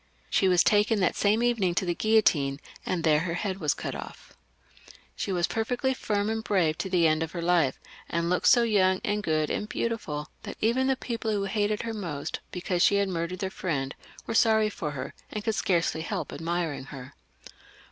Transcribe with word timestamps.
She 0.31 0.47
was 0.47 0.63
taken 0.63 0.99
that 0.99 1.15
same 1.15 1.43
evening 1.43 1.75
to 1.75 1.85
the 1.85 1.93
guillotine, 1.93 2.59
and 2.87 3.03
there 3.03 3.19
her 3.19 3.35
head 3.35 3.59
was 3.59 3.75
cut 3.75 3.93
off. 3.93 4.33
She 5.15 5.31
was 5.31 5.45
perfectly 5.45 5.93
firm 5.93 6.27
and 6.27 6.43
brave 6.43 6.75
to 6.79 6.89
the 6.89 7.05
end 7.05 7.21
of 7.21 7.33
her 7.33 7.41
life, 7.43 7.79
and 8.09 8.27
looked 8.27 8.47
so 8.47 8.63
young 8.63 8.99
and 9.05 9.21
good 9.21 9.51
and 9.51 9.69
beautiful 9.69 10.31
that 10.41 10.57
even 10.59 10.87
the 10.87 10.95
people 10.95 11.29
who 11.31 11.43
hated 11.43 11.83
her 11.83 11.93
most, 11.93 12.39
because 12.49 12.81
she 12.81 12.95
had 12.95 13.09
murdered 13.09 13.37
their 13.37 13.51
friend, 13.51 13.93
were 14.25 14.33
sorry 14.33 14.71
for 14.71 14.89
her, 14.89 15.13
and 15.31 15.43
could 15.43 15.53
scarcely 15.53 16.01
help 16.01 16.33
admiring 16.33 16.85
her. 16.85 17.13